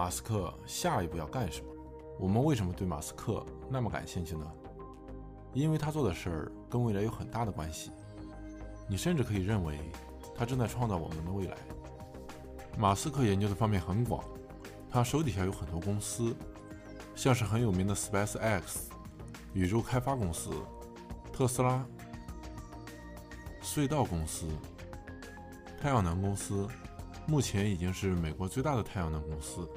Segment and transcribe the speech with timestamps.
[0.00, 1.68] 马斯克下一步要干什么？
[2.18, 4.50] 我们为什么对马斯克那么感兴趣呢？
[5.52, 7.90] 因为他做的事儿跟未来有很大的关系。
[8.88, 9.78] 你甚至可以认为，
[10.34, 11.56] 他正在创造我们的未来。
[12.78, 14.24] 马斯克研究的方面很广，
[14.88, 16.34] 他手底下有很多公司，
[17.14, 18.62] 像是很有名的 SpaceX
[19.52, 20.50] 宇宙开发公司、
[21.30, 21.84] 特斯拉、
[23.62, 24.46] 隧道公司、
[25.78, 26.66] 太阳能公司，
[27.26, 29.68] 目前已经是美国最大的太阳能公司。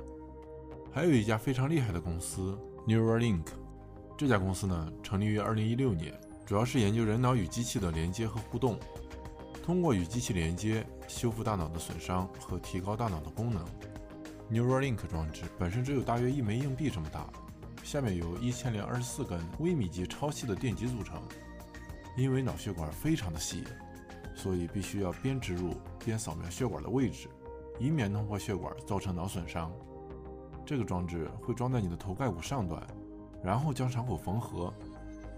[0.93, 3.45] 还有一家非常厉害的公司 Neuralink，
[4.15, 6.13] 这家公司呢成立于2016年，
[6.45, 8.77] 主要是研究人脑与机器的连接和互动，
[9.63, 13.65] 通过与机器连接修复大脑的损伤和提高大脑的功能。
[14.51, 17.27] Neuralink 装置本身只有大约一枚硬币这么大，
[17.83, 21.19] 下面由一千零二十四根微米级超细的电极组成。
[22.15, 23.63] 因为脑血管非常的细，
[24.35, 25.73] 所以必须要边植入
[26.05, 27.27] 边扫描血管的位置，
[27.79, 29.73] 以免弄破血管造成脑损伤。
[30.65, 32.81] 这个装置会装在你的头盖骨上端，
[33.43, 34.73] 然后将伤口缝合。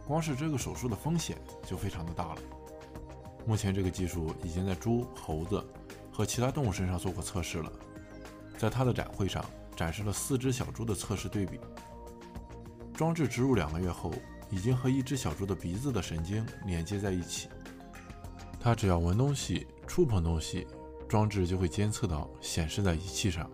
[0.08, 2.42] 光是这个手术的风险就非常的大了。
[3.46, 5.64] 目前这个技术已经在猪、猴子
[6.12, 7.72] 和其他动物身上做过测试了。
[8.58, 9.44] 在它的展会上
[9.76, 11.60] 展示了四只小猪的测试对比。
[12.94, 14.12] 装置植入两个月后，
[14.50, 17.50] 已经和一只小猪的鼻子的神经连接在一起。
[18.60, 20.66] 它只要闻东西、触碰东西，
[21.10, 23.50] 装置就会监测到，显示在仪器上。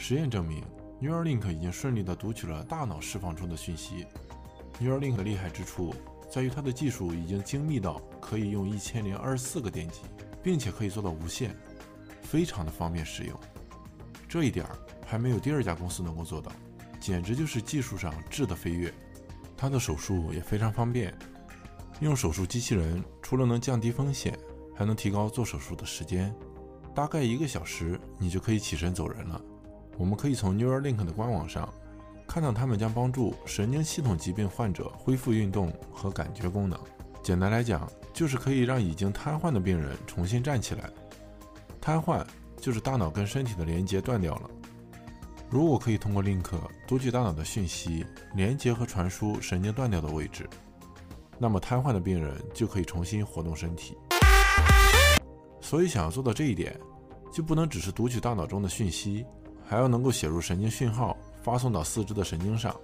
[0.00, 0.64] 实验证明
[0.98, 4.06] ，Neuralink 已经顺利地读取了大脑释放出的讯息。
[4.80, 5.94] Neuralink 的厉害之处
[6.30, 10.00] 在于它的技术已经精密到可以用一千零二十四个电极，
[10.42, 11.54] 并且可以做到无线，
[12.22, 13.38] 非常的方便使用。
[14.26, 14.66] 这一点
[15.04, 16.50] 还没有第二家公司能够做到，
[16.98, 18.92] 简直就是技术上质的飞跃。
[19.54, 21.14] 它的手术也非常方便，
[22.00, 24.36] 用手术机器人除了能降低风险，
[24.74, 26.34] 还能提高做手术的时间，
[26.94, 29.38] 大概一个小时你就可以起身走人了。
[30.00, 31.68] 我们可以从 Neuralink 的官网上
[32.26, 36.80] 看到，他们将帮助神经系统疾病患者恢复运动和感觉功能。
[37.22, 40.88] 简单来讲，就是可以让已经瘫痪的病人重新站起来。
[41.82, 42.24] 瘫痪
[42.56, 44.50] 就是大脑跟身体的连接断掉了。
[45.50, 46.48] 如果可以通过 Link
[46.86, 50.48] 读取大脑的讯息，连接和传输神经断掉的位置，
[51.38, 53.98] 那么瘫痪的病人就可以重新活动身体。
[55.60, 56.74] 所以，想要做到这一点，
[57.30, 59.26] 就不能只是读取大脑中的讯息。
[59.70, 62.74] 还要能够写入神经讯号，发送到四肢的神经上。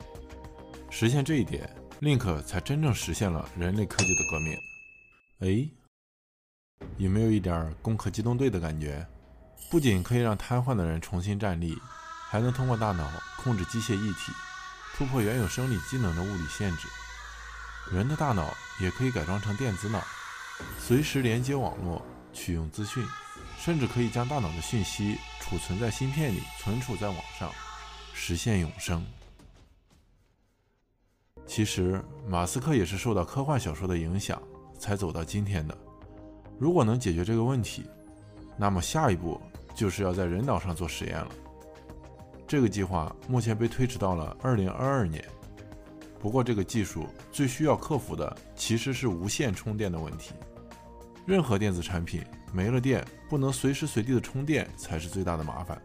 [0.89, 1.69] 实现这一点
[2.01, 4.57] ，Link 才真正实现了人类科技的革命。
[5.41, 5.69] 哎，
[6.97, 9.05] 有没有一点攻克机动队的感觉？
[9.69, 11.77] 不仅可以让瘫痪的人重新站立，
[12.31, 13.11] 还能通过大脑
[13.43, 14.31] 控制机械异体，
[14.97, 16.87] 突破原有生理机能的物理限制。
[17.91, 20.01] 人的大脑也可以改装成电子脑，
[20.79, 22.01] 随时连接网络，
[22.33, 23.05] 取用资讯。
[23.59, 27.51] 甚至可以将大脑的讯息储存在芯片里，存储在网上，
[28.13, 29.05] 实现永生。
[31.47, 34.41] 其实，马斯克也是受到科幻小说的影响，
[34.79, 35.77] 才走到今天的。
[36.59, 37.85] 如果能解决这个问题，
[38.57, 39.41] 那么下一步
[39.75, 41.29] 就是要在人脑上做实验了。
[42.47, 45.25] 这个计划目前被推迟到了二零二二年。
[46.19, 50.33] 不过，这个技术最需要克服的其实是无线充电的问题。
[51.27, 52.23] 任何电子产品
[52.53, 55.77] 没了电，不能随时随地的充电才是最大的麻烦。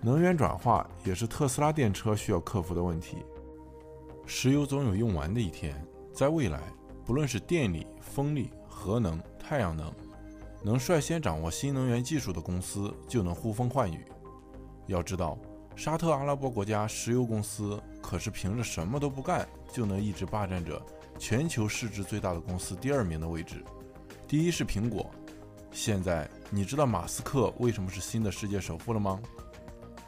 [0.00, 3.16] 能源转化也是特斯拉电车需要克服的问题。
[4.26, 5.74] 石油总有用完的一天，
[6.12, 6.60] 在未来，
[7.04, 9.92] 不论是电力、风力、核能、太阳能，
[10.62, 14.04] 能率先掌握新能源技术的公司就能呼风唤雨。
[14.86, 15.36] 要知道，
[15.74, 20.80] 沙特阿拉伯国家石油公司可是凭着什么都不干就能一直霸占着
[21.18, 23.64] 全球市值最大的公司第二名的位置。
[24.34, 25.08] 第一是苹果，
[25.70, 29.20] 现在你知道马斯克为什么是新的世界首富了吗？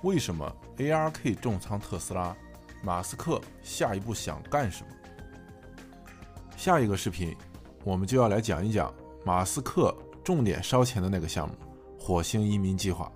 [0.03, 2.37] 为什么 ARK 重仓特斯拉？
[2.83, 4.89] 马斯克下一步想干什么？
[6.57, 7.37] 下一个视频，
[7.85, 8.93] 我们就要来讲一讲
[9.25, 11.55] 马斯克重点烧钱的那个项目——
[11.97, 13.09] 火星移民计划。